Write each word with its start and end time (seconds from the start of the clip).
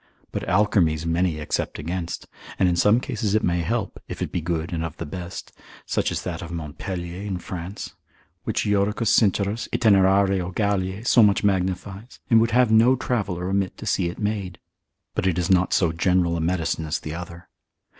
But 0.31 0.41
alkermes 0.49 1.05
many 1.05 1.37
except 1.39 1.77
against; 1.77 2.25
in 2.57 2.75
some 2.75 2.99
cases 2.99 3.35
it 3.35 3.43
may 3.43 3.61
help, 3.61 4.01
if 4.07 4.19
it 4.19 4.31
be 4.31 4.41
good 4.41 4.73
and 4.73 4.83
of 4.83 4.97
the 4.97 5.05
best, 5.05 5.51
such 5.85 6.11
as 6.11 6.23
that 6.23 6.41
of 6.41 6.49
Montpelier 6.51 7.21
in 7.21 7.37
France, 7.37 7.93
which 8.43 8.65
Iodocus 8.65 9.11
Sincerus, 9.11 9.67
Itinerario 9.71 10.51
Galliae, 10.55 11.05
so 11.05 11.21
much 11.21 11.43
magnifies, 11.43 12.19
and 12.31 12.41
would 12.41 12.49
have 12.49 12.71
no 12.71 12.95
traveller 12.95 13.47
omit 13.47 13.77
to 13.77 13.85
see 13.85 14.09
it 14.09 14.17
made. 14.17 14.57
But 15.13 15.27
it 15.27 15.37
is 15.37 15.51
not 15.51 15.71
so 15.71 15.91
general 15.91 16.35
a 16.35 16.41
medicine 16.41 16.85
as 16.87 16.97
the 16.99 17.13
other. 17.13 17.47